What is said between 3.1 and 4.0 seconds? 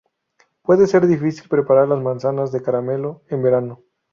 en verano.